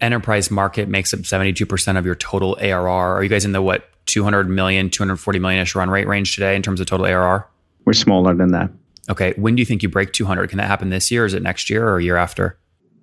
[0.00, 2.88] enterprise market makes up 72% of your total ARR.
[2.88, 6.56] Are you guys in the what 200 million, 240 million ish run rate range today
[6.56, 7.48] in terms of total ARR?
[7.84, 8.70] We're smaller than that.
[9.08, 9.32] Okay.
[9.36, 10.48] When do you think you break 200?
[10.48, 11.24] Can that happen this year?
[11.24, 12.58] Is it next year or a year after?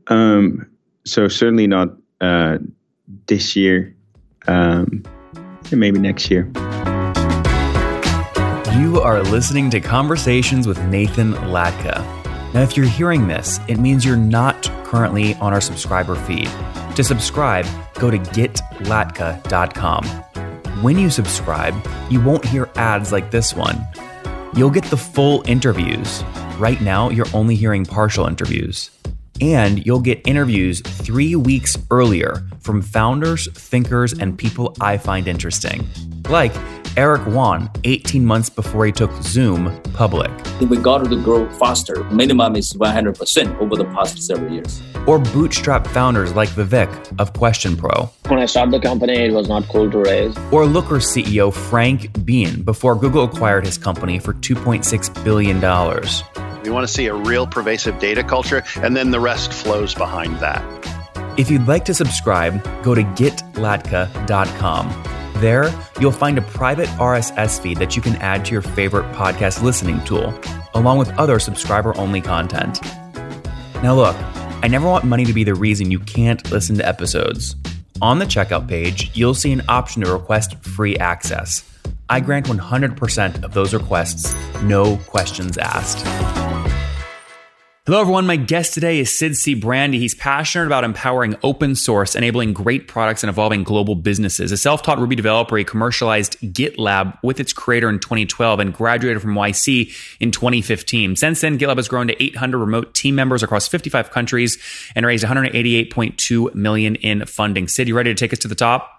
[0.08, 0.70] Um,
[1.06, 1.90] so certainly not
[2.22, 2.60] uh,
[3.28, 3.96] this year.
[4.48, 5.04] Um,
[5.72, 6.52] maybe next year.
[8.78, 12.04] You are listening to Conversations with Nathan Latka.
[12.54, 16.50] Now, if you're hearing this, it means you're not currently on our subscriber feed.
[16.96, 17.66] To subscribe,
[17.96, 20.06] go to getlatka.com.
[20.82, 21.76] When you subscribe,
[22.10, 23.86] you won't hear ads like this one.
[24.56, 26.24] You'll get the full interviews.
[26.58, 28.92] Right now, you're only hearing partial interviews.
[29.42, 35.86] And you'll get interviews three weeks earlier from founders, thinkers, and people I find interesting.
[36.30, 36.54] Like
[36.96, 40.32] Eric Yuan 18 months before he took Zoom public.
[40.62, 42.06] We got to grow faster.
[42.06, 44.82] Minimum is 100% over the past several years.
[45.08, 48.10] Or bootstrap founders like Vivek of Question Pro.
[48.28, 50.36] When I started the company, it was not cool to raise.
[50.52, 55.58] Or Looker CEO Frank Bien before Google acquired his company for $2.6 billion.
[56.64, 60.40] We want to see a real pervasive data culture, and then the rest flows behind
[60.40, 60.64] that.
[61.38, 65.04] If you'd like to subscribe, go to getlatka.com.
[65.42, 65.70] There,
[66.00, 70.02] you'll find a private RSS feed that you can add to your favorite podcast listening
[70.06, 70.34] tool,
[70.74, 72.82] along with other subscriber only content.
[73.84, 74.16] Now, look,
[74.66, 77.56] I never want money to be the reason you can't listen to episodes.
[78.02, 81.64] On the checkout page, you'll see an option to request free access.
[82.10, 86.04] I grant 100% of those requests, no questions asked.
[87.88, 88.26] Hello, everyone.
[88.26, 90.00] My guest today is Sid Sijbrandij.
[90.00, 94.52] He's passionate about empowering open source, enabling great products, and evolving global businesses.
[94.52, 99.22] A self taught Ruby developer, he commercialized GitLab with its creator in 2012 and graduated
[99.22, 101.16] from YC in 2015.
[101.16, 104.58] Since then, GitLab has grown to 800 remote team members across 55 countries
[104.96, 107.68] and raised 188.2 million in funding.
[107.68, 108.90] Sid, you ready to take us to the top?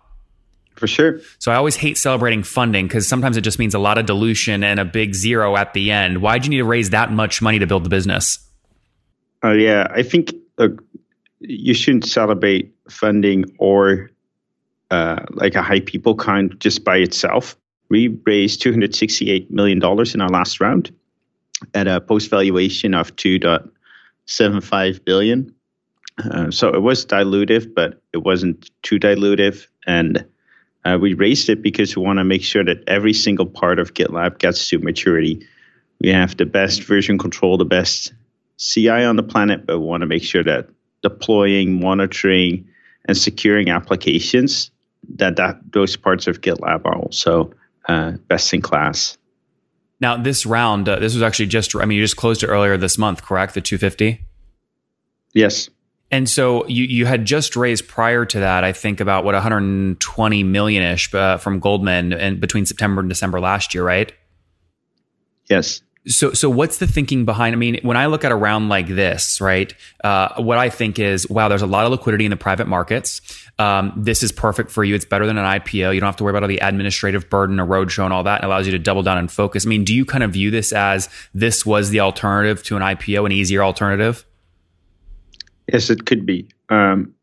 [0.77, 1.19] For sure.
[1.41, 4.63] So I always hate celebrating funding because sometimes it just means a lot of dilution
[4.63, 6.23] and a big zero at the end.
[6.23, 8.46] Why'd you need to raise that much money to build the business?
[9.47, 10.69] Uh, yeah, I think uh,
[11.39, 14.11] you shouldn't celebrate funding or
[14.91, 17.57] uh, like a high people count just by itself.
[17.89, 20.93] We raised $268 million in our last round
[21.75, 25.55] at a post valuation of 2.75 billion.
[26.19, 29.69] Uh, so it was dilutive, but it wasn't too dilutive.
[29.87, 30.27] And
[30.85, 33.95] uh, we raised it because we want to make sure that every single part of
[33.95, 35.47] GitLab gets to maturity.
[36.01, 38.13] We have the best version control, the best
[38.59, 40.69] CI on the planet, but we want to make sure that
[41.03, 42.69] deploying, monitoring,
[43.05, 44.71] and securing applications
[45.17, 47.53] that that those parts of GitLab are also
[47.89, 49.17] uh, best in class.
[50.01, 52.77] Now, this round, uh, this was actually just, I mean, you just closed it earlier
[52.77, 53.55] this month, correct?
[53.55, 54.21] The 250?
[55.33, 55.71] Yes.
[56.11, 60.43] And so you, you had just raised prior to that, I think about what 120
[60.45, 64.13] million ish uh, from Goldman and between September and December last year, right?
[65.49, 65.81] Yes.
[66.09, 67.55] So, so what's the thinking behind?
[67.55, 69.73] I mean, when I look at a round like this, right?
[70.05, 73.21] Uh, what I think is, wow, there's a lot of liquidity in the private markets.
[73.59, 74.95] Um, this is perfect for you.
[74.95, 75.95] It's better than an IPO.
[75.95, 78.43] You don't have to worry about all the administrative burden, a roadshow, and all that.
[78.43, 79.67] It allows you to double down and focus.
[79.67, 82.83] I mean, do you kind of view this as this was the alternative to an
[82.83, 84.25] IPO, an easier alternative?
[85.73, 86.49] Yes, it could be.
[86.69, 87.15] Um,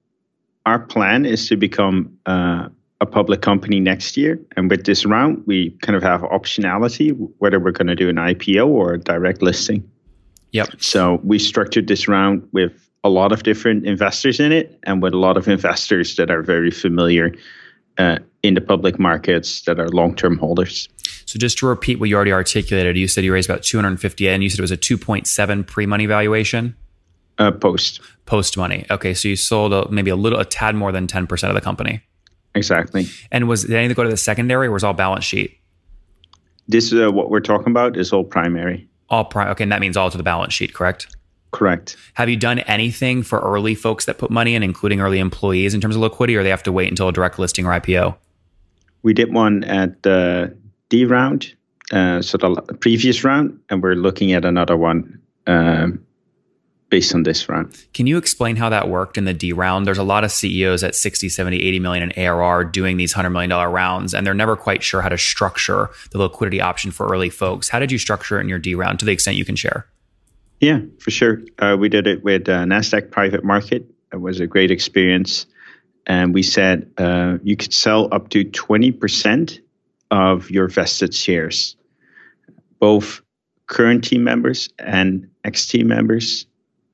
[0.66, 2.70] our plan is to become uh,
[3.02, 4.40] a public company next year.
[4.56, 8.16] And with this round, we kind of have optionality whether we're going to do an
[8.16, 9.90] IPO or a direct listing.
[10.52, 10.82] Yep.
[10.82, 12.72] So we structured this round with
[13.04, 16.42] a lot of different investors in it and with a lot of investors that are
[16.42, 17.36] very familiar
[17.98, 20.88] uh, in the public markets that are long term holders.
[21.26, 24.44] So just to repeat what you already articulated, you said you raised about 250 and
[24.44, 26.76] you said it was a 2.7 pre-money valuation?
[27.38, 28.00] Uh, post.
[28.26, 28.86] Post money.
[28.92, 31.62] Okay, so you sold a, maybe a little, a tad more than 10% of the
[31.62, 32.02] company.
[32.56, 33.08] Exactly.
[33.32, 35.60] And was did anything go to the secondary or was all balance sheet?
[36.68, 38.88] This is uh, what we're talking about is all primary.
[39.10, 39.50] All prime.
[39.50, 41.08] Okay, and that means all to the balance sheet, correct?
[41.52, 41.98] Correct.
[42.16, 45.82] Have you done anything for early folks that put money in, including early employees, in
[45.82, 48.16] terms of liquidity, or they have to wait until a direct listing or IPO?
[49.04, 50.56] We did one at the
[50.90, 51.54] D round,
[51.92, 56.04] uh, so the previous round, and we're looking at another one um,
[56.94, 57.76] based on this round.
[57.96, 59.88] Can you explain how that worked in the D round?
[59.88, 63.32] There's a lot of CEOs at 60, 70, 80 million in ARR doing these $100
[63.32, 67.32] million rounds, and they're never quite sure how to structure the liquidity option for early
[67.32, 67.68] folks.
[67.68, 69.88] How did you structure it in your D round to the extent you can share?
[70.60, 71.42] Yeah, for sure.
[71.58, 73.90] Uh, we did it with uh, NASDAQ Private Market.
[74.14, 75.48] It was a great experience.
[76.06, 79.60] And we said uh, you could sell up to 20%
[80.12, 81.76] of your vested shares,
[82.78, 83.24] both
[83.66, 86.46] current team members and ex team members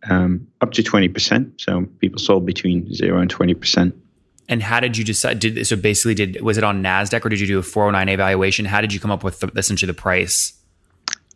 [0.09, 1.59] um, up to 20%.
[1.59, 3.93] So people sold between 0 and 20%.
[4.47, 5.39] And how did you decide?
[5.39, 8.65] Did so basically did was it on Nasdaq or did you do a 409A valuation?
[8.65, 10.53] How did you come up with the, essentially the price?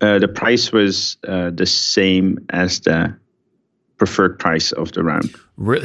[0.02, 3.16] Uh, the price was uh, the same as the
[3.98, 5.34] preferred price of the round.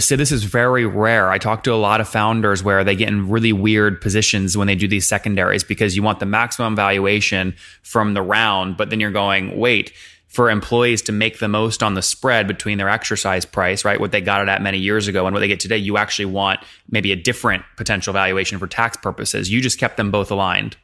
[0.02, 1.30] So this is very rare.
[1.30, 4.66] I talk to a lot of founders where they get in really weird positions when
[4.66, 8.98] they do these secondaries because you want the maximum valuation from the round, but then
[8.98, 9.92] you're going, wait,
[10.28, 13.98] for employees to make the most on the spread between their exercise price, right?
[13.98, 16.26] What they got it at many years ago and what they get today, you actually
[16.26, 16.60] want
[16.90, 19.50] maybe a different potential valuation for tax purposes.
[19.50, 20.76] You just kept them both aligned.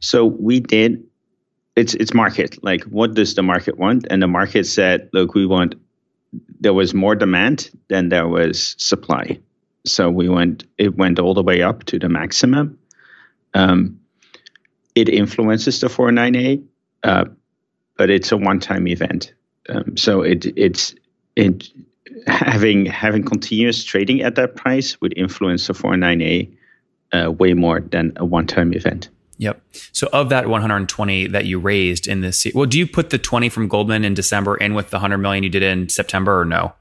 [0.00, 1.04] So we did
[1.76, 2.62] it's it's market.
[2.62, 4.06] Like what does the market want?
[4.08, 5.74] And the market said, look, we want
[6.60, 9.40] there was more demand than there was supply.
[9.84, 12.78] So we went it went all the way up to the maximum.
[13.52, 14.00] Um,
[14.94, 16.64] it influences the 409A.
[17.02, 17.24] Uh,
[17.96, 19.32] but it's a one-time event.
[19.68, 20.94] Um, so it it's
[21.36, 21.68] it
[22.26, 26.56] having having continuous trading at that price would influence the 409A
[27.12, 29.08] uh, way more than a one-time event.
[29.38, 29.60] Yep.
[29.92, 33.48] So of that 120 that you raised in this, well, do you put the 20
[33.48, 36.72] from Goldman in December in with the 100 million you did in September, or no?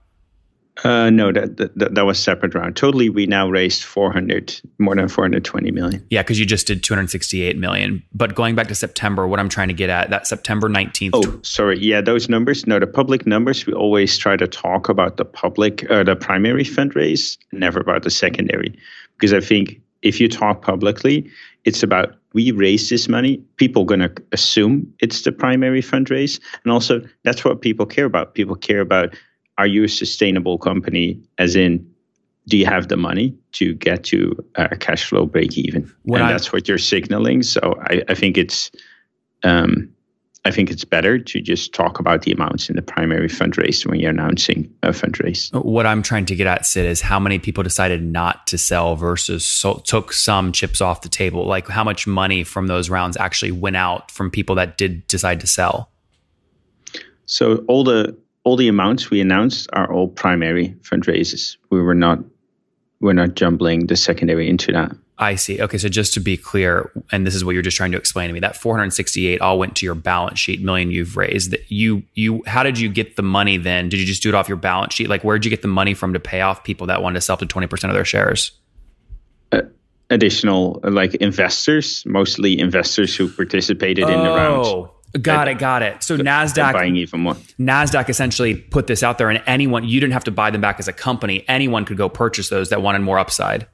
[0.83, 2.75] Uh, no, that, that that was separate round.
[2.75, 6.05] Totally, we now raised 400, more than 420 million.
[6.09, 8.03] Yeah, because you just did 268 million.
[8.11, 11.11] But going back to September, what I'm trying to get at that September 19th.
[11.13, 11.77] Oh, sorry.
[11.79, 12.65] Yeah, those numbers.
[12.65, 13.67] No, the public numbers.
[13.67, 18.09] We always try to talk about the public, uh, the primary fundraise, never about the
[18.09, 18.75] secondary,
[19.17, 21.29] because I think if you talk publicly,
[21.65, 23.37] it's about we raise this money.
[23.57, 28.33] People going to assume it's the primary fundraise, and also that's what people care about.
[28.33, 29.15] People care about
[29.57, 31.21] are you a sustainable company?
[31.37, 31.89] As in,
[32.47, 35.91] do you have the money to get to a cash flow break even?
[36.03, 37.43] When and I, that's what you're signaling.
[37.43, 38.71] So I, I think it's,
[39.43, 39.89] um,
[40.45, 43.99] I think it's better to just talk about the amounts in the primary fundraise when
[43.99, 45.53] you're announcing a fundraise.
[45.63, 48.97] What I'm trying to get at, Sid, is how many people decided not to sell
[48.97, 51.45] versus so, took some chips off the table.
[51.45, 55.39] Like how much money from those rounds actually went out from people that did decide
[55.39, 55.91] to sell.
[57.25, 61.57] So all the all the amounts we announced are all primary fundraisers.
[61.69, 62.19] We were not
[62.99, 64.95] we're not jumbling the secondary into that.
[65.17, 65.61] I see.
[65.61, 68.29] Okay, so just to be clear, and this is what you're just trying to explain
[68.29, 71.51] to me, that 468 all went to your balance sheet million you've raised.
[71.51, 73.89] That you you how did you get the money then?
[73.89, 75.09] Did you just do it off your balance sheet?
[75.09, 77.21] Like where did you get the money from to pay off people that wanted to
[77.21, 78.51] sell to 20% of their shares?
[79.51, 79.61] Uh,
[80.09, 84.11] additional like investors, mostly investors who participated oh.
[84.11, 84.89] in the round.
[85.21, 86.01] Got it, got it.
[86.01, 87.35] So Nasdaq buying even more.
[87.59, 90.79] Nasdaq essentially put this out there, and anyone you didn't have to buy them back
[90.79, 91.45] as a company.
[91.47, 93.67] Anyone could go purchase those that wanted more upside.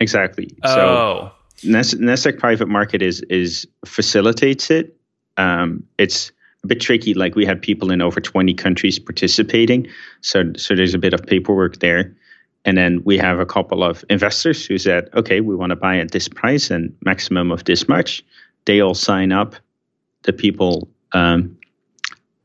[0.00, 0.50] Exactly.
[0.62, 1.32] Oh.
[1.56, 4.96] So Nasdaq Private Market is is facilitates it.
[5.36, 6.32] Um, it's
[6.64, 7.12] a bit tricky.
[7.12, 9.88] Like we had people in over twenty countries participating,
[10.22, 12.16] so so there's a bit of paperwork there.
[12.64, 15.98] And then we have a couple of investors who said, okay, we want to buy
[15.98, 18.22] at this price and maximum of this much.
[18.64, 19.54] They all sign up
[20.22, 21.56] the people um,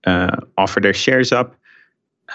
[0.06, 1.56] uh, offer their shares up,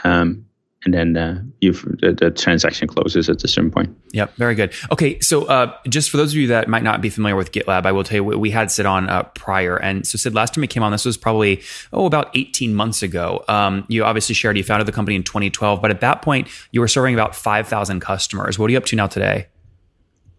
[0.05, 0.45] um,
[0.85, 3.95] and then uh, the, the, transaction closes at a certain point.
[4.13, 4.73] Yep, very good.
[4.93, 7.85] Okay, so uh, just for those of you that might not be familiar with GitLab,
[7.85, 10.63] I will tell you we had Sid on uh, prior, and so Sid, last time
[10.63, 11.63] he came on, this was probably
[11.93, 13.45] oh about eighteen months ago.
[13.49, 16.81] Um, you obviously shared you founded the company in 2012, but at that point you
[16.81, 18.59] were serving about five thousand customers.
[18.59, 19.49] What are you up to now today?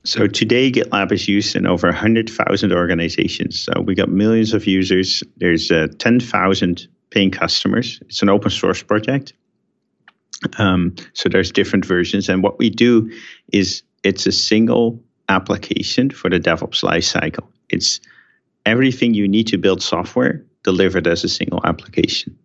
[0.10, 3.60] So today, GitLab is used in over 100,000 organizations.
[3.60, 5.22] So we got millions of users.
[5.38, 8.00] There's uh, 10,000 paying customers.
[8.08, 9.34] It's an open source project.
[10.58, 12.28] Um, so there's different versions.
[12.28, 13.12] And what we do
[13.54, 15.00] is it's a single
[15.30, 17.46] application for the DevOps lifecycle.
[17.70, 18.00] It's
[18.66, 22.36] everything you need to build software delivered as a single application.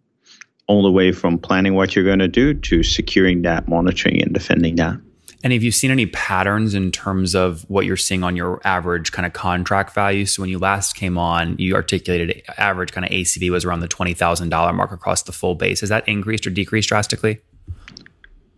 [0.66, 4.34] All the way from planning what you're going to do to securing that, monitoring, and
[4.34, 4.98] defending that.
[5.44, 9.12] And have you seen any patterns in terms of what you're seeing on your average
[9.12, 10.24] kind of contract value?
[10.24, 13.88] So when you last came on, you articulated average kind of ACV was around the
[13.88, 15.80] $20,000 mark across the full base.
[15.80, 17.42] Has that increased or decreased drastically?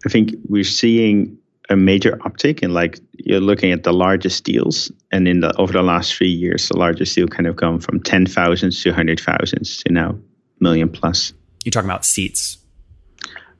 [0.06, 1.36] I think we're seeing
[1.68, 5.72] a major uptick in like you're looking at the largest deals and in the over
[5.72, 9.92] the last three years the largest deal kind of gone from 10,000 to 100,000 to
[9.92, 10.16] now
[10.60, 11.32] million plus.
[11.64, 12.58] You're talking about seats?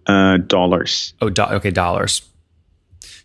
[0.06, 1.14] Uh, dollars.
[1.20, 2.22] Oh, do- okay, dollars.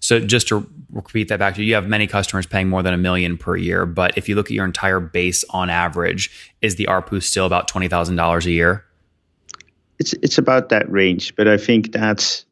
[0.01, 2.93] So just to repeat that back to you, you have many customers paying more than
[2.93, 3.85] a million per year.
[3.85, 7.67] But if you look at your entire base on average, is the ARPU still about
[7.67, 8.83] twenty thousand dollars a year?
[9.99, 12.45] It's it's about that range, but I think that's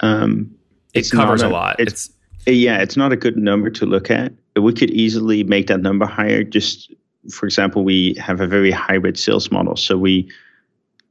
[0.00, 0.54] um,
[0.94, 1.76] it covers a, a, lot.
[1.78, 2.10] It's,
[2.46, 4.32] it's yeah, it's not a good number to look at.
[4.56, 6.42] We could easily make that number higher.
[6.42, 6.90] Just
[7.30, 10.30] for example, we have a very hybrid sales model, so we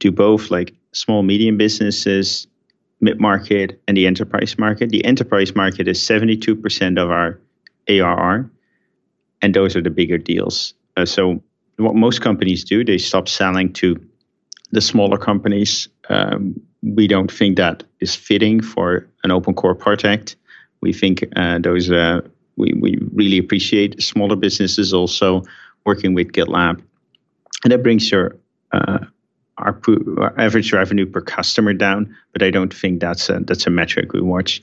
[0.00, 2.48] do both like small medium businesses
[3.04, 4.88] mid market, and the enterprise market.
[4.90, 7.38] The enterprise market is 72% of our
[7.88, 8.50] ARR,
[9.42, 10.74] and those are the bigger deals.
[10.96, 11.42] Uh, so,
[11.76, 14.00] what most companies do, they stop selling to
[14.72, 15.88] the smaller companies.
[16.08, 20.36] Um, we don't think that is fitting for an open core project.
[20.80, 22.20] We think uh, those uh,
[22.56, 25.42] we, we really appreciate smaller businesses also
[25.84, 26.80] working with GitLab,
[27.64, 28.36] and that brings your
[28.72, 28.98] uh,
[29.58, 29.78] our,
[30.18, 32.16] our, average revenue per customer down.
[32.32, 34.60] But I don't think that's a that's a metric we watch.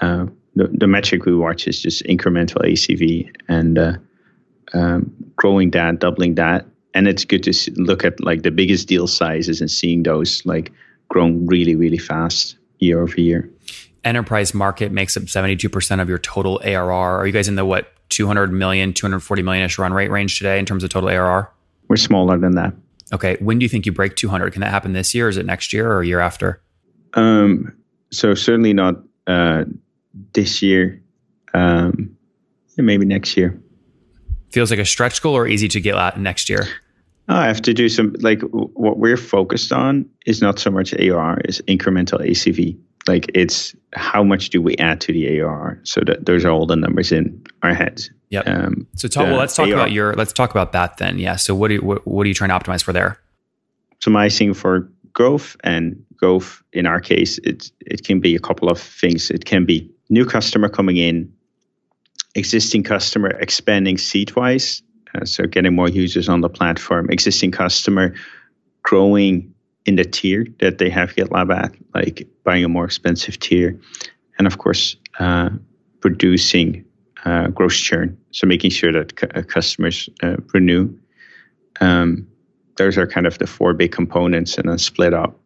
[0.00, 3.92] Uh, the, the metric we watch is just incremental ACV and uh,
[4.72, 8.88] um, growing that, doubling that, and it's good to see, look at like the biggest
[8.88, 10.72] deal sizes and seeing those like
[11.08, 13.50] grown really really fast year over year.
[14.04, 16.92] Enterprise market makes up 72% of your total ARR.
[16.92, 20.60] Are you guys in the what 200 million, 240 million ish run rate range today
[20.60, 21.50] in terms of total ARR?
[21.88, 22.72] We're smaller than that.
[23.12, 23.36] Okay.
[23.40, 24.52] When do you think you break 200?
[24.52, 25.28] Can that happen this year?
[25.28, 26.62] Is it next year or a year after?
[27.14, 27.76] Um,
[28.10, 28.96] so certainly not
[29.26, 29.64] uh,
[30.32, 31.02] this year.
[31.54, 32.16] Um,
[32.76, 33.60] maybe next year.
[34.50, 36.66] Feels like a stretch goal or easy to get at next year?
[37.28, 41.40] I have to do some like what we're focused on is not so much ARR,
[41.44, 42.78] is incremental ACV.
[43.06, 45.80] Like it's how much do we add to the ARR?
[45.84, 48.10] So that those are all the numbers in our heads.
[48.30, 48.40] Yeah.
[48.40, 51.18] Um, so talk, well, let's talk AR, about your let's talk about that then.
[51.18, 51.36] Yeah.
[51.36, 53.18] So what do you, what, what are you trying to optimize for there?
[54.00, 58.80] Optimizing for growth and growth in our case, it it can be a couple of
[58.80, 59.30] things.
[59.30, 61.32] It can be new customer coming in,
[62.34, 64.82] existing customer expanding seat wise
[65.16, 68.14] uh, so getting more users on the platform, existing customer
[68.82, 69.54] growing
[69.86, 73.78] in the tier that they have GitLab at, like buying a more expensive tier,
[74.38, 75.50] and of course uh,
[76.00, 76.84] producing
[77.24, 78.16] uh, gross churn.
[78.32, 80.94] So making sure that c- uh, customers uh, renew.
[81.80, 82.26] Um,
[82.76, 85.38] those are kind of the four big components, and then split up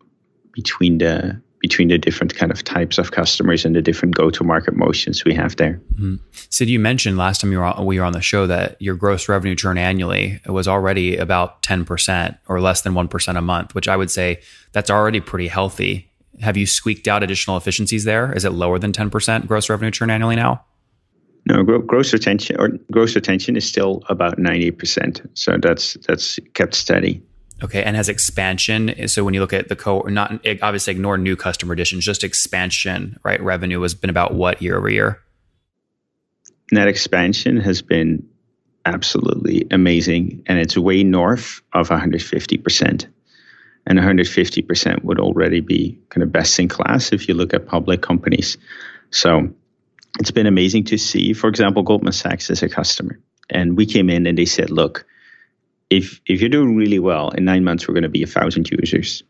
[0.53, 5.25] between the between the different kind of types of customers and the different go-to-market motions
[5.25, 5.81] we have there.
[5.95, 6.17] Mm-hmm.
[6.49, 8.97] Sid, you mentioned last time you were on, we were on the show that your
[8.97, 13.89] gross revenue churn annually was already about 10% or less than 1% a month, which
[13.89, 14.41] I would say
[14.73, 16.11] that's already pretty healthy.
[16.41, 18.33] Have you squeaked out additional efficiencies there?
[18.33, 20.65] Is it lower than 10% gross revenue churn annually now?
[21.47, 25.27] No, gross retention or gross retention is still about 90%.
[25.35, 27.23] So that's that's kept steady.
[27.63, 29.09] Okay, and has expansion.
[29.09, 33.19] So when you look at the co, not obviously ignore new customer additions, just expansion,
[33.23, 33.41] right?
[33.41, 35.21] Revenue has been about what year over year?
[36.73, 38.27] Net expansion has been
[38.87, 43.07] absolutely amazing, and it's way north of 150 percent.
[43.87, 47.67] And 150 percent would already be kind of best in class if you look at
[47.67, 48.57] public companies.
[49.11, 49.53] So
[50.19, 51.35] it's been amazing to see.
[51.35, 53.19] For example, Goldman Sachs is a customer,
[53.51, 55.05] and we came in and they said, "Look."
[55.91, 58.71] If if you're doing really well in nine months, we're going to be a thousand
[58.71, 59.23] users,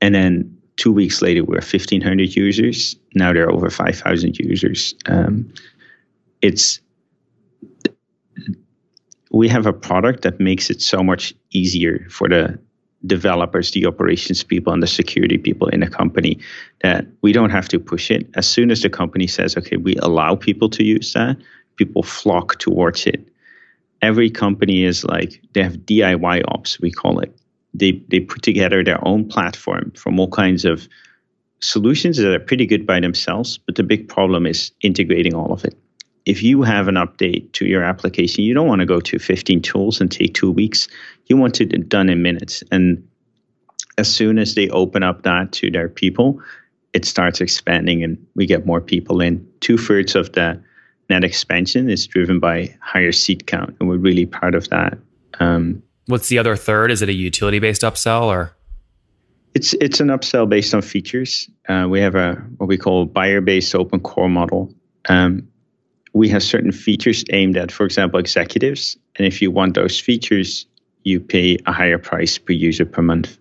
[0.00, 2.96] and then two weeks later we're 1500 users.
[3.14, 4.94] Now there are over 5000 users.
[5.06, 5.52] Um,
[6.42, 6.80] it's
[9.30, 12.58] we have a product that makes it so much easier for the
[13.06, 16.38] developers, the operations people, and the security people in a company
[16.82, 18.28] that we don't have to push it.
[18.34, 21.36] As soon as the company says, okay, we allow people to use that,
[21.76, 23.31] people flock towards it
[24.02, 27.34] every company is like they have DIY ops, we call it.
[27.72, 30.88] They they put together their own platform from all kinds of
[31.60, 35.64] solutions that are pretty good by themselves, but the big problem is integrating all of
[35.64, 35.78] it.
[36.26, 39.62] If you have an update to your application, you don't want to go to 15
[39.62, 40.88] tools and take two weeks.
[41.26, 42.62] You want it done in minutes.
[42.70, 43.08] And
[43.98, 46.40] as soon as they open up that to their people,
[46.92, 49.48] it starts expanding and we get more people in.
[49.60, 50.62] Two thirds of the
[51.08, 54.98] net expansion is driven by higher seat count, and we're really proud of that.
[55.40, 56.90] Um, What's the other third?
[56.90, 58.56] Is it a utility based upsell or?
[59.54, 61.48] It's it's an upsell based on features.
[61.68, 64.74] Uh, we have a what we call buyer based open core model.
[65.08, 65.48] Um,
[66.14, 70.66] we have certain features aimed at, for example, executives, and if you want those features,
[71.04, 73.38] you pay a higher price per user per month.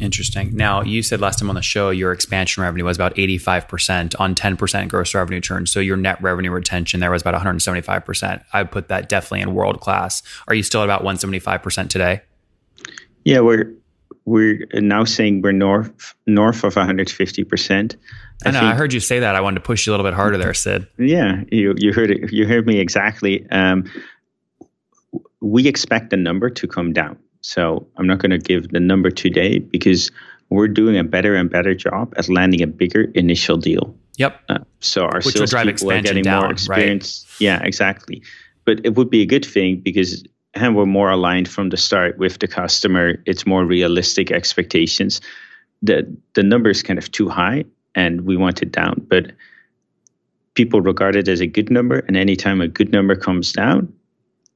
[0.00, 0.56] Interesting.
[0.56, 4.34] Now, you said last time on the show your expansion revenue was about 85% on
[4.34, 5.66] 10% gross revenue churn.
[5.66, 8.44] So your net revenue retention there was about 175%.
[8.52, 10.22] I would put that definitely in world class.
[10.48, 12.22] Are you still at about 175% today?
[13.24, 13.72] Yeah, we're
[14.26, 17.96] we're now saying we're north north of 150%.
[18.44, 18.60] I, I know.
[18.60, 19.34] Think, I heard you say that.
[19.34, 20.86] I wanted to push you a little bit harder there, Sid.
[20.98, 22.32] Yeah, you you heard it.
[22.32, 23.46] You heard me exactly.
[23.50, 23.84] Um,
[25.40, 27.18] we expect the number to come down.
[27.44, 30.10] So I'm not going to give the number today because
[30.48, 33.94] we're doing a better and better job at landing a bigger initial deal.
[34.16, 34.40] Yep.
[34.48, 37.26] Uh, so our Which sales people are getting down, more experience.
[37.34, 37.40] Right?
[37.40, 38.22] Yeah, exactly.
[38.64, 40.24] But it would be a good thing because
[40.54, 43.16] and we're more aligned from the start with the customer.
[43.26, 45.20] It's more realistic expectations.
[45.82, 49.06] the the number is kind of too high, and we want it down.
[49.06, 49.32] But
[50.54, 53.92] people regard it as a good number, and anytime a good number comes down,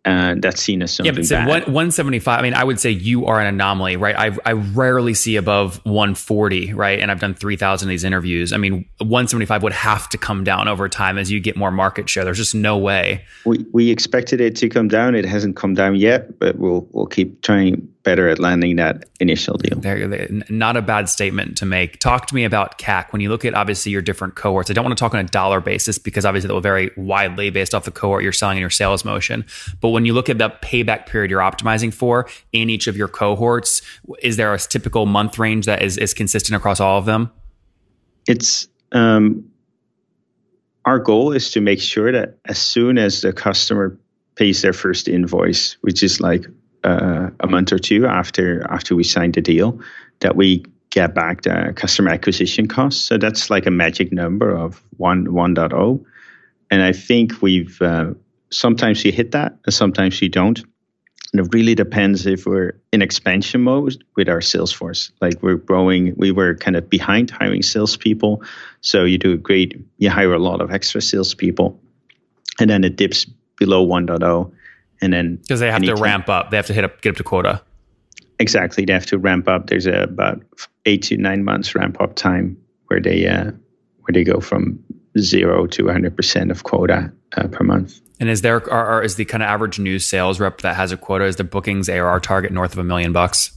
[0.09, 1.49] uh, that's seen as something yeah, but so bad.
[1.49, 2.39] one, 175.
[2.39, 4.17] I mean, I would say you are an anomaly, right?
[4.17, 6.99] I, I rarely see above 140, right?
[6.99, 8.55] And I've done 3,000 of these interviews.
[8.55, 12.09] I mean, 175 would have to come down over time as you get more market
[12.09, 12.25] share.
[12.25, 13.25] There's just no way.
[13.45, 15.15] we we expected it to come down.
[15.15, 19.59] It hasn't come down yet, but we'll we'll keep trying better at landing that initial
[19.59, 19.79] deal.
[19.79, 21.99] There, not a bad statement to make.
[21.99, 23.13] Talk to me about CAC.
[23.13, 25.29] When you look at obviously your different cohorts, I don't want to talk on a
[25.29, 28.63] dollar basis because obviously that will vary widely based off the cohort you're selling in
[28.63, 29.45] your sales motion.
[29.83, 33.09] But when you look at the payback period you're optimizing for in each of your
[33.09, 33.83] cohorts,
[34.23, 37.31] is there a typical month range that is, is consistent across all of them?
[38.29, 39.51] it's um,
[40.85, 43.99] our goal is to make sure that as soon as the customer
[44.37, 46.47] pays their first invoice, which is like
[46.85, 49.81] uh, a month or two after after we signed the deal,
[50.21, 53.03] that we get back the customer acquisition costs.
[53.03, 56.05] So that's like a magic number of one 1.0.
[56.71, 58.13] And I think we've uh,
[58.51, 60.63] sometimes you hit that, and sometimes you don't.
[61.33, 65.13] And it really depends if we're in expansion mode with our sales force.
[65.21, 68.43] Like we're growing, we were kind of behind hiring salespeople.
[68.81, 71.79] So you do a great, you hire a lot of extra salespeople,
[72.59, 73.27] and then it dips
[73.57, 74.53] below 1.0.
[75.01, 76.51] And then Because they have to ramp up.
[76.51, 77.63] They have to hit up, get up to quota.
[78.39, 79.67] Exactly, they have to ramp up.
[79.67, 80.43] There's a, about
[80.87, 83.51] eight to nine months ramp up time where they uh,
[84.01, 84.83] where they go from
[85.21, 88.01] zero to 100 percent of quota uh, per month.
[88.21, 90.91] And is there are, are, is the kind of average new sales rep that has
[90.93, 91.25] a quota?
[91.25, 93.53] Is the bookings ARR target north of a million bucks?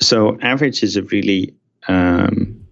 [0.00, 1.54] So average is a really
[1.88, 2.66] um,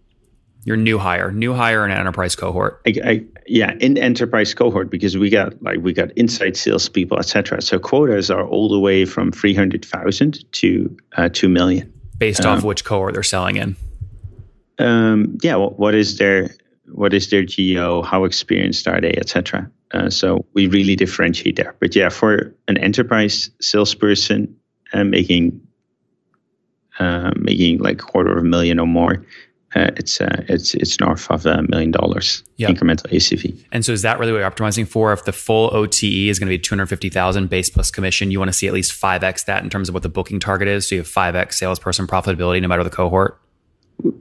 [0.65, 2.83] Your new hire, new hire in an enterprise cohort.
[2.87, 7.63] I, I, yeah, in enterprise cohort because we got like we got inside salespeople, etc.
[7.63, 11.93] So quotas are all the way from three hundred thousand to uh, two million.
[12.19, 13.77] based off which cohort they're selling in.
[14.79, 16.51] Um, yeah, what, what is their
[16.93, 18.03] what is their geo?
[18.03, 19.71] How experienced are they, etc.
[19.93, 21.75] Uh, so we really differentiate there.
[21.81, 24.57] But yeah, for an enterprise salesperson
[24.93, 25.61] uh, making
[26.99, 29.25] uh, making like quarter of a million or more,
[29.75, 32.69] uh, it's uh, it's it's north of a million dollars Yeah.
[32.71, 33.63] incremental ACV.
[33.73, 35.13] And so is that really what you're optimizing for?
[35.13, 38.55] If the full OTE is going to be 250,000 base plus commission, you want to
[38.55, 40.89] see at least 5x that in terms of what the booking target is.
[40.89, 43.39] So you have 5x salesperson profitability no matter the cohort.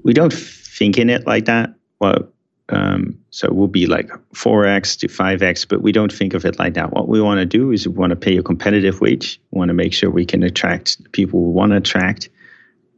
[0.04, 1.74] we don't think in it like that.
[2.00, 2.28] Well,
[2.70, 6.58] um, so it will be like 4x to 5x, but we don't think of it
[6.58, 6.92] like that.
[6.92, 9.40] What we want to do is we want to pay a competitive wage.
[9.52, 12.30] We want to make sure we can attract the people we want to attract,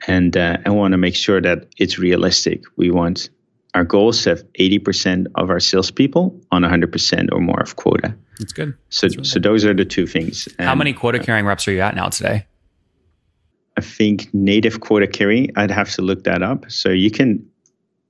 [0.07, 2.63] and uh, and want to make sure that it's realistic.
[2.77, 3.29] We want
[3.73, 8.15] our goals to have 80% of our salespeople on 100% or more of quota.
[8.39, 8.75] That's good.
[8.89, 10.47] So so those are the two things.
[10.59, 12.47] How many quota carrying reps are you at now today?
[13.77, 15.51] I think native quota carrying.
[15.55, 16.71] I'd have to look that up.
[16.71, 17.47] So you can,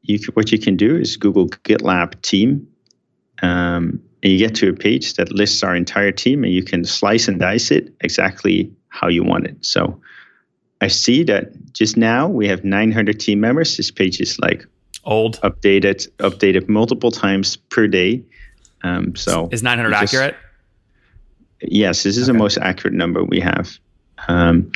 [0.08, 2.68] you what you can do is Google GitLab team,
[3.42, 6.84] um, and you get to a page that lists our entire team, and you can
[6.86, 9.64] slice and dice it exactly how you want it.
[9.66, 10.02] So
[10.82, 13.78] I see that just now we have 900 team members.
[13.78, 14.66] This page is like
[15.04, 15.40] Old.
[15.42, 18.24] updated, updated multiple times per day.
[18.84, 20.36] Um, so Is 900 just- accurate?
[21.62, 23.80] Yes, this is the most accurate number we have.
[24.28, 24.72] Um,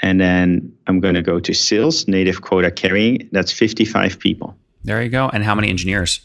[0.00, 3.28] and then I'm going to go to sales, native quota carrying.
[3.30, 4.56] That's 55 people.
[4.84, 5.28] There you go.
[5.28, 6.20] And how many engineers?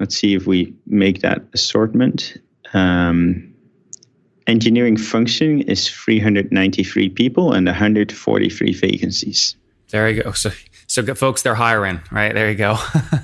[0.00, 2.36] Let's see if we make that assortment.
[2.72, 3.54] Um,
[4.46, 9.56] engineering function is 393 people and 143 vacancies.
[9.90, 10.32] There you go.
[10.32, 10.50] So,
[10.86, 12.32] so good folks, they're hiring, right?
[12.32, 12.78] There you go.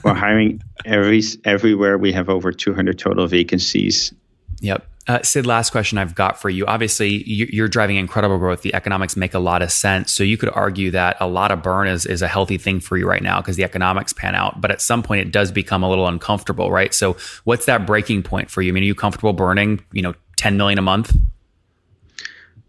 [0.04, 1.96] We're hiring every everywhere.
[1.96, 4.12] We have over 200 total vacancies.
[4.60, 4.86] Yep.
[5.08, 6.66] Uh, Sid, last question I've got for you.
[6.66, 8.62] Obviously, you- you're driving incredible growth.
[8.62, 10.12] The economics make a lot of sense.
[10.12, 12.96] So you could argue that a lot of burn is, is a healthy thing for
[12.96, 14.60] you right now because the economics pan out.
[14.60, 16.92] But at some point, it does become a little uncomfortable, right?
[16.92, 18.72] So what's that breaking point for you?
[18.72, 21.16] I mean, are you comfortable burning, you know, 10 million a month?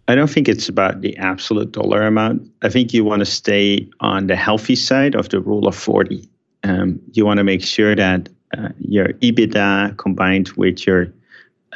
[0.08, 2.44] I don't think it's about the absolute dollar amount.
[2.62, 6.30] I think you want to stay on the healthy side of the rule of 40.
[6.64, 11.12] Um, you want to make sure that uh, your EBITDA combined with your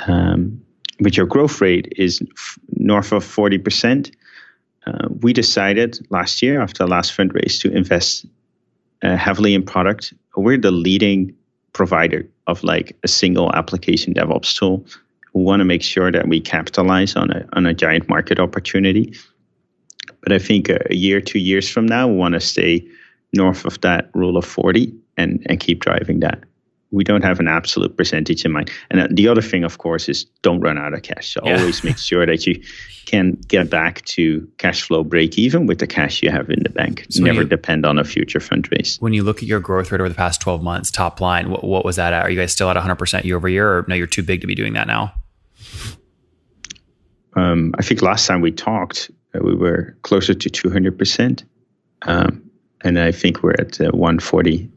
[0.08, 0.62] um,
[1.00, 4.14] your growth rate is f- north of 40%.
[4.86, 8.26] Uh, we decided last year after the last fundraise to invest
[9.04, 10.14] uh, heavily in product.
[10.36, 11.36] We're the leading
[11.74, 14.86] provider of like a single application DevOps tool
[15.34, 19.16] we want to make sure that we capitalize on a on a giant market opportunity.
[20.22, 22.86] But I think a, a year, two years from now, we want to stay
[23.34, 26.44] north of that rule of forty and and keep driving that.
[26.92, 28.70] We don't have an absolute percentage in mind.
[28.90, 31.34] And the other thing, of course, is don't run out of cash.
[31.34, 31.60] So yeah.
[31.60, 32.62] always make sure that you
[33.06, 36.70] can get back to cash flow break even with the cash you have in the
[36.70, 37.06] bank.
[37.10, 39.02] So Never you, depend on a future fundraise.
[39.02, 41.64] When you look at your growth rate over the past 12 months, top line, what,
[41.64, 42.24] what was that at?
[42.24, 44.48] Are you guys still at 100% year over year, or no, you're too big to
[44.48, 45.14] be doing that now?
[47.36, 51.44] Um, I think last time we talked, uh, we were closer to 200%.
[52.04, 52.50] Um,
[52.84, 54.70] and I think we're at uh, 140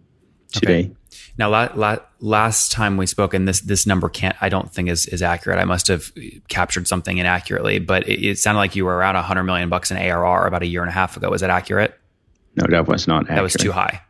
[0.52, 0.80] today.
[0.80, 0.92] Okay.
[1.38, 4.88] Now, la- la- last time we spoke, and this this number can't, I don't think
[4.88, 5.58] is is accurate.
[5.58, 6.12] I must have
[6.48, 9.96] captured something inaccurately, but it, it sounded like you were around 100 million bucks in
[9.96, 11.30] ARR about a year and a half ago.
[11.30, 11.98] Was that accurate?
[12.56, 13.22] No, that was not.
[13.22, 13.36] Accurate.
[13.36, 14.02] That was too high.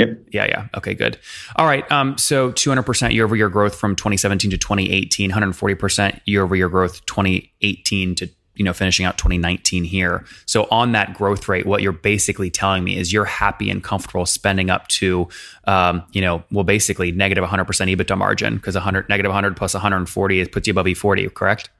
[0.00, 0.18] Yep.
[0.32, 0.68] Yeah, yeah.
[0.76, 1.18] Okay, good.
[1.56, 1.90] All right.
[1.92, 6.70] Um, so 200% year over year growth from 2017 to 2018, 140% year over year
[6.70, 11.80] growth 2018 to you know finishing out 2019 here so on that growth rate what
[11.80, 15.26] you're basically telling me is you're happy and comfortable spending up to
[15.64, 20.46] um, you know well basically negative 100% ebitda margin because 100 negative 100 plus 140
[20.48, 21.70] puts you above e40 correct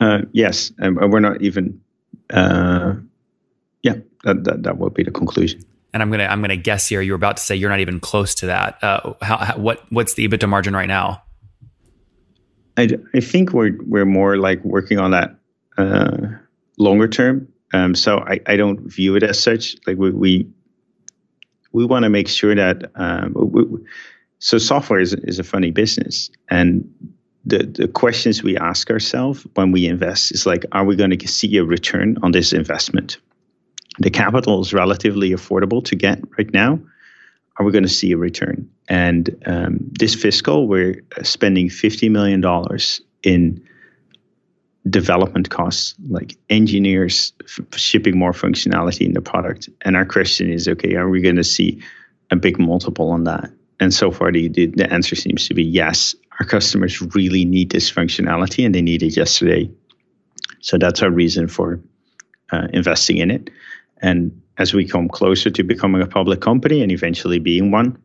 [0.00, 1.78] uh, yes and we're not even
[2.30, 2.94] uh,
[3.82, 5.60] yeah that, that, that would be the conclusion
[5.92, 7.00] and I'm gonna I'm gonna guess here.
[7.00, 8.82] You're about to say you're not even close to that.
[8.82, 11.22] Uh, how, how, what what's the EBITDA margin right now?
[12.76, 15.36] I, I think we're we're more like working on that
[15.78, 16.28] uh,
[16.78, 17.48] longer term.
[17.72, 19.76] Um, so I, I don't view it as such.
[19.86, 20.48] Like we we,
[21.72, 23.64] we want to make sure that um, we,
[24.38, 26.84] so software is is a funny business, and
[27.44, 31.28] the the questions we ask ourselves when we invest is like, are we going to
[31.28, 33.18] see a return on this investment?
[33.98, 36.78] The capital is relatively affordable to get right now.
[37.56, 38.68] Are we going to see a return?
[38.88, 43.62] And um, this fiscal, we're spending fifty million dollars in
[44.88, 49.68] development costs, like engineers f- shipping more functionality in the product.
[49.82, 51.82] And our question is, okay, are we going to see
[52.30, 53.50] a big multiple on that?
[53.80, 56.14] And so far, the, the, the answer seems to be yes.
[56.38, 59.70] Our customers really need this functionality and they need it yesterday.
[60.60, 61.80] So that's our reason for
[62.52, 63.50] uh, investing in it.
[63.98, 67.98] And as we come closer to becoming a public company and eventually being one,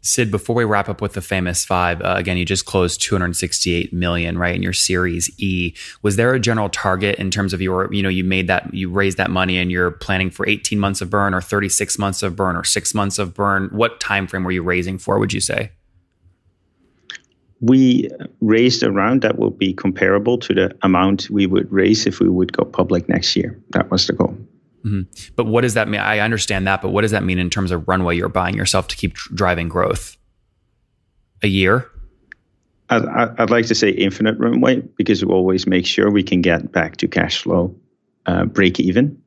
[0.00, 3.92] Sid, before we wrap up with the famous five, uh, again, you just closed 268
[3.92, 5.74] million, right, in your Series E.
[6.02, 8.90] Was there a general target in terms of your, you know, you made that, you
[8.90, 12.36] raised that money, and you're planning for 18 months of burn, or 36 months of
[12.36, 13.68] burn, or six months of burn?
[13.72, 15.18] What time frame were you raising for?
[15.18, 15.72] Would you say?
[17.60, 22.20] We raised a round that will be comparable to the amount we would raise if
[22.20, 23.58] we would go public next year.
[23.70, 24.36] That was the goal.
[24.86, 25.32] Mm-hmm.
[25.34, 26.00] But what does that mean?
[26.00, 28.86] I understand that, but what does that mean in terms of runway you're buying yourself
[28.88, 30.16] to keep driving growth?
[31.42, 31.90] A year?
[32.88, 36.70] I'd, I'd, like to say infinite runway because we always make sure we can get
[36.70, 37.74] back to cash flow
[38.26, 39.20] uh, break even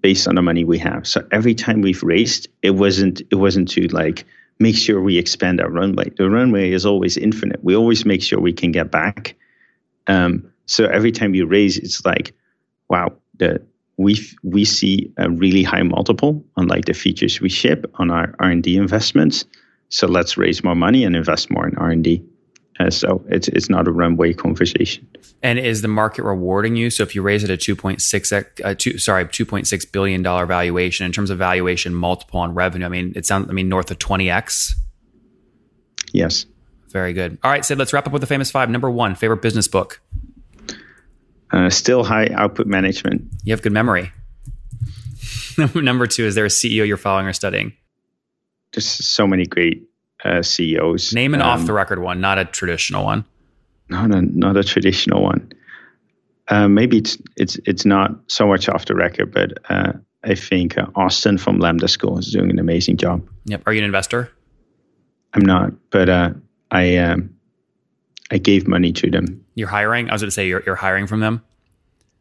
[0.00, 1.06] based on the money we have.
[1.06, 4.24] So every time we've raised, it wasn't it wasn't to like
[4.60, 6.10] make sure we expand our runway.
[6.10, 7.62] The runway is always infinite.
[7.64, 9.34] We always make sure we can get back.
[10.06, 12.34] Um, so every time you raise, it's like,
[12.88, 17.90] wow, the we we see a really high multiple on like the features we ship
[17.94, 19.44] on our R&D investments.
[19.88, 22.24] So let's raise more money and invest more in R&D.
[22.80, 25.06] Uh, so it's it's not a runway conversation.
[25.42, 26.88] And is the market rewarding you?
[26.88, 28.42] So if you raise it a two point six, uh,
[28.76, 32.86] two, sorry, two point six billion dollar valuation in terms of valuation multiple on revenue,
[32.86, 34.74] I mean, it sounds, I mean, north of twenty x.
[36.12, 36.46] Yes.
[36.90, 37.38] Very good.
[37.42, 38.68] All right, Sid, let's wrap up with the famous five.
[38.70, 40.00] Number one, favorite business book.
[41.52, 43.22] Uh, still high output management.
[43.44, 44.10] You have good memory.
[45.74, 47.74] Number two, is there a CEO you're following or studying?
[48.72, 49.86] Just so many great
[50.24, 51.12] uh, CEOs.
[51.12, 53.24] Name an um, off the record one, not a traditional one.
[53.90, 55.52] No, no, not a traditional one.
[56.48, 59.92] Uh, maybe it's it's it's not so much off the record, but uh,
[60.24, 63.26] I think uh, Austin from Lambda School is doing an amazing job.
[63.46, 63.62] Yep.
[63.66, 64.30] Are you an investor?
[65.34, 66.30] I'm not, but uh,
[66.70, 67.34] I um,
[68.32, 69.44] I gave money to them.
[69.54, 70.08] You're hiring?
[70.08, 71.44] I was going to say you're, you're hiring from them?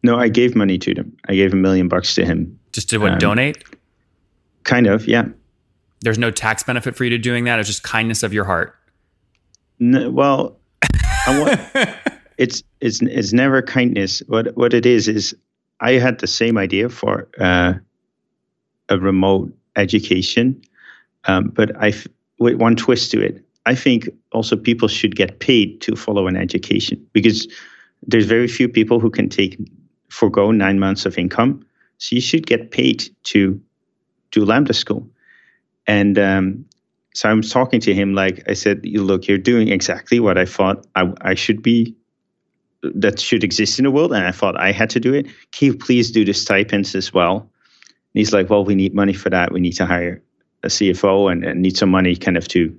[0.04, 1.16] No, I gave money to them.
[1.28, 2.60] I gave a million bucks to him.
[2.74, 3.64] Just to what, um, donate?
[4.66, 5.30] Kind of, yeah.
[6.02, 7.60] There's no tax benefit for you to doing that.
[7.60, 8.76] It's just kindness of your heart.
[9.80, 10.58] No, well,
[11.28, 11.60] want,
[12.38, 14.22] it's it's it's never kindness.
[14.28, 15.36] What what it is is
[15.80, 17.74] I had the same idea for uh,
[18.90, 20.62] a remote education,
[21.26, 21.94] um, but I
[22.40, 23.44] with one twist to it.
[23.66, 27.48] I think also people should get paid to follow an education because
[28.06, 29.60] there's very few people who can take
[30.10, 31.66] forego nine months of income.
[32.00, 33.62] So you should get paid to
[34.32, 35.08] do Lambda School.
[35.86, 36.66] And um,
[37.14, 40.88] so I'm talking to him like I said, look, you're doing exactly what I thought
[40.96, 41.96] I, I should be
[42.82, 45.28] that should exist in the world, and I thought I had to do it.
[45.52, 47.38] Can you please do the stipends as well?
[47.38, 49.52] And he's like, well, we need money for that.
[49.52, 50.24] We need to hire
[50.64, 52.76] a CFO and, and need some money kind of to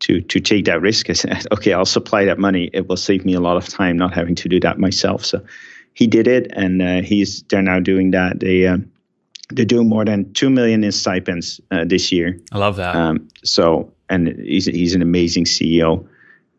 [0.00, 1.10] to to take that risk.
[1.10, 2.70] I said, okay, I'll supply that money.
[2.72, 5.24] It will save me a lot of time not having to do that myself.
[5.24, 5.44] So
[5.94, 8.40] he did it, and uh, he's they're now doing that.
[8.40, 8.90] They um,
[9.50, 12.38] they're doing more than two million in stipends uh, this year.
[12.52, 12.94] I love that.
[12.94, 16.08] Um, so and he's he's an amazing CEO.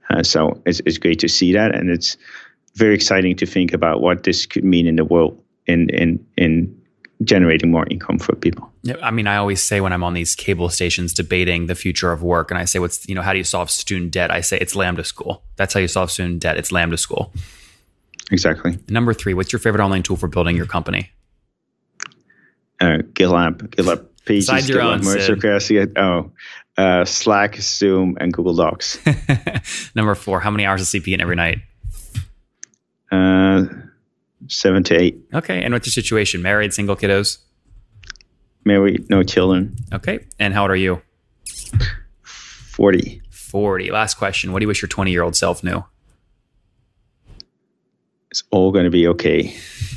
[0.09, 2.17] Uh, so it's it's great to see that, and it's
[2.75, 6.76] very exciting to think about what this could mean in the world in in in
[7.23, 8.71] generating more income for people.
[8.83, 12.11] Yeah, I mean, I always say when I'm on these cable stations debating the future
[12.11, 14.41] of work, and I say, "What's you know, how do you solve student debt?" I
[14.41, 15.43] say it's Lambda School.
[15.55, 16.57] That's how you solve student debt.
[16.57, 17.33] It's Lambda School.
[18.31, 18.77] Exactly.
[18.89, 21.11] Number three, what's your favorite online tool for building your company?
[22.79, 26.31] Uh, GitLab, GitLab Pages, Besides your GitLab own,
[26.77, 28.99] Oh, uh, Slack, Zoom, and Google Docs.
[29.95, 31.59] Number four, how many hours of sleep you get every night?
[33.11, 33.65] Uh,
[34.47, 35.19] seven to eight.
[35.33, 36.41] Okay, and what's your situation?
[36.41, 37.39] Married, single, kiddos?
[38.63, 39.75] Married, no children.
[39.93, 41.01] Okay, and how old are you?
[42.77, 43.21] 40.
[43.31, 43.91] 40.
[43.91, 44.51] Last question.
[44.51, 45.83] What do you wish your 20 year old self knew?
[48.29, 49.55] It's all going to be okay.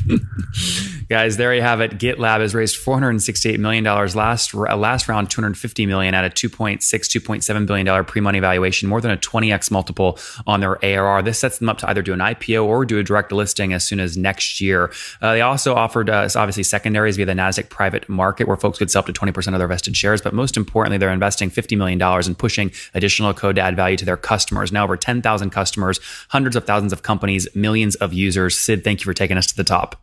[1.10, 1.98] Guys, there you have it.
[1.98, 7.66] GitLab has raised $468 million last uh, last round, 250 million at a $2.6, $2.7
[7.66, 11.22] billion pre-money valuation, more than a 20x multiple on their ARR.
[11.22, 13.84] This sets them up to either do an IPO or do a direct listing as
[13.84, 14.92] soon as next year.
[15.20, 18.88] Uh, they also offered us obviously secondaries via the NASDAQ private market where folks could
[18.88, 20.22] sell up to 20% of their vested shares.
[20.22, 24.04] But most importantly, they're investing $50 million and pushing additional code to add value to
[24.04, 24.70] their customers.
[24.70, 28.56] Now over 10,000 customers, hundreds of thousands of companies, millions of users.
[28.56, 30.00] Sid, thank you for taking us to the top.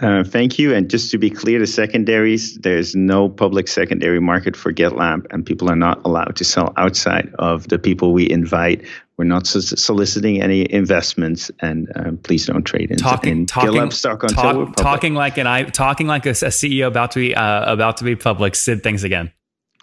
[0.00, 0.74] Uh, thank you.
[0.74, 5.44] And just to be clear, the secondaries, there's no public secondary market for GitLab, and
[5.44, 8.86] people are not allowed to sell outside of the people we invite.
[9.18, 13.92] We're not soliciting any investments, and uh, please don't trade in, talking, in talking, GitLab
[13.92, 14.76] stock until talk, we're public.
[14.78, 18.04] Talking like an I, talking like a, a CEO about to be uh, about to
[18.04, 18.54] be public.
[18.54, 19.32] Sid, thanks again.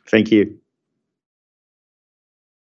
[0.09, 0.57] Thank you.